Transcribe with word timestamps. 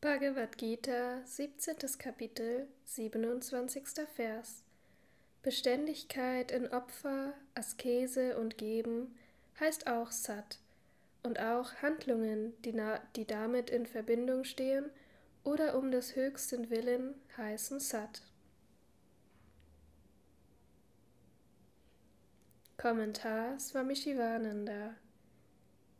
Bhagavad 0.00 0.56
Gita, 0.58 1.22
17. 1.24 1.98
Kapitel, 1.98 2.68
27. 2.84 3.82
Vers. 4.14 4.62
Beständigkeit 5.42 6.52
in 6.52 6.68
Opfer, 6.68 7.34
Askese 7.56 8.38
und 8.38 8.58
Geben 8.58 9.18
heißt 9.58 9.88
auch 9.88 10.12
Sat 10.12 10.60
und 11.24 11.40
auch 11.40 11.74
Handlungen, 11.82 12.54
die, 12.62 12.80
die 13.16 13.24
damit 13.26 13.70
in 13.70 13.86
Verbindung 13.86 14.44
stehen 14.44 14.88
oder 15.42 15.76
um 15.76 15.90
des 15.90 16.14
höchsten 16.14 16.70
Willen 16.70 17.20
heißen 17.36 17.80
Sat. 17.80 18.22
Kommentar 22.76 23.58
Swami 23.58 23.96
Shivananda 23.96 24.94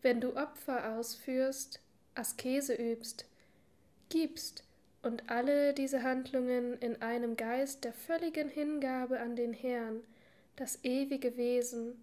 Wenn 0.02 0.20
du 0.20 0.36
Opfer 0.36 0.96
ausführst, 0.96 1.80
Askese 2.14 2.74
übst, 2.74 3.26
gibst 4.08 4.64
und 5.02 5.30
alle 5.30 5.74
diese 5.74 6.02
Handlungen 6.02 6.78
in 6.78 7.00
einem 7.02 7.36
Geist 7.36 7.84
der 7.84 7.92
völligen 7.92 8.48
Hingabe 8.48 9.20
an 9.20 9.36
den 9.36 9.52
Herrn, 9.52 10.02
das 10.56 10.80
ewige 10.82 11.36
Wesen, 11.36 12.02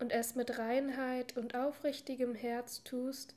und 0.00 0.10
es 0.10 0.34
mit 0.34 0.58
Reinheit 0.58 1.36
und 1.36 1.54
aufrichtigem 1.54 2.34
Herz 2.34 2.82
tust, 2.82 3.34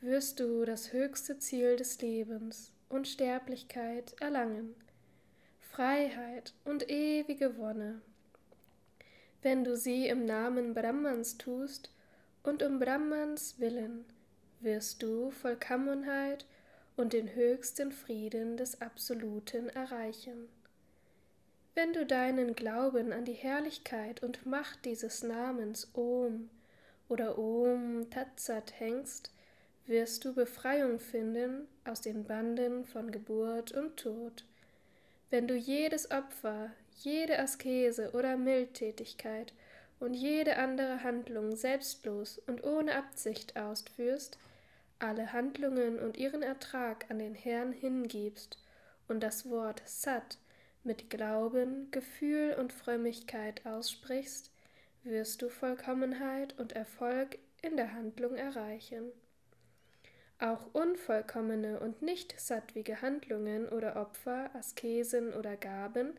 wirst 0.00 0.40
du 0.40 0.64
das 0.64 0.92
höchste 0.92 1.38
Ziel 1.38 1.76
des 1.76 2.00
Lebens, 2.00 2.72
Unsterblichkeit, 2.88 4.14
erlangen, 4.20 4.74
Freiheit 5.60 6.54
und 6.64 6.90
ewige 6.90 7.56
Wonne. 7.58 8.00
Wenn 9.42 9.64
du 9.64 9.76
sie 9.76 10.08
im 10.08 10.24
Namen 10.24 10.74
Brahmans 10.74 11.36
tust 11.38 11.92
und 12.42 12.62
um 12.62 12.78
Brahmans 12.78 13.60
willen, 13.60 14.04
wirst 14.60 15.02
du 15.02 15.30
Vollkommenheit 15.30 16.44
und 16.44 16.61
den 16.96 17.34
höchsten 17.34 17.92
Frieden 17.92 18.56
des 18.56 18.80
Absoluten 18.80 19.68
erreichen. 19.68 20.48
Wenn 21.74 21.92
du 21.92 22.04
deinen 22.04 22.54
Glauben 22.54 23.12
an 23.12 23.24
die 23.24 23.32
Herrlichkeit 23.32 24.22
und 24.22 24.46
Macht 24.46 24.84
dieses 24.84 25.22
Namens 25.22 25.90
Om 25.94 26.50
oder 27.08 27.38
Om 27.38 28.08
Tatsat 28.10 28.78
hängst, 28.78 29.32
wirst 29.86 30.24
du 30.24 30.34
Befreiung 30.34 31.00
finden 31.00 31.66
aus 31.84 32.00
den 32.00 32.24
Banden 32.24 32.84
von 32.84 33.10
Geburt 33.10 33.72
und 33.72 33.96
Tod. 33.96 34.44
Wenn 35.30 35.48
du 35.48 35.54
jedes 35.54 36.10
Opfer, 36.10 36.70
jede 37.02 37.38
Askese 37.38 38.12
oder 38.12 38.36
Mildtätigkeit 38.36 39.54
und 39.98 40.14
jede 40.14 40.58
andere 40.58 41.02
Handlung 41.02 41.56
selbstlos 41.56 42.38
und 42.46 42.64
ohne 42.64 42.94
Absicht 42.94 43.56
ausführst, 43.56 44.36
alle 45.02 45.32
Handlungen 45.32 45.98
und 45.98 46.16
ihren 46.16 46.42
Ertrag 46.42 47.10
an 47.10 47.18
den 47.18 47.34
Herrn 47.34 47.72
hingibst 47.72 48.58
und 49.08 49.20
das 49.20 49.48
Wort 49.50 49.82
Sat 49.84 50.38
mit 50.84 51.10
Glauben, 51.10 51.90
Gefühl 51.90 52.56
und 52.58 52.72
Frömmigkeit 52.72 53.66
aussprichst, 53.66 54.50
wirst 55.04 55.42
du 55.42 55.48
Vollkommenheit 55.48 56.58
und 56.58 56.72
Erfolg 56.72 57.38
in 57.62 57.76
der 57.76 57.92
Handlung 57.92 58.34
erreichen. 58.36 59.10
Auch 60.38 60.72
unvollkommene 60.72 61.78
und 61.78 62.02
nicht 62.02 62.34
sattwige 62.40 63.00
Handlungen 63.00 63.68
oder 63.68 63.96
Opfer, 63.96 64.50
Askesen 64.54 65.32
oder 65.34 65.56
Gaben 65.56 66.14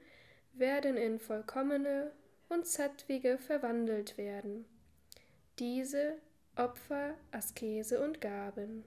werden 0.53 0.95
in 0.97 1.19
vollkommene 1.19 2.11
und 2.47 2.65
sattwige 2.65 3.37
verwandelt 3.37 4.17
werden. 4.17 4.65
Diese 5.59 6.15
Opfer, 6.55 7.15
Askese 7.31 7.99
und 8.03 8.21
Gaben. 8.21 8.83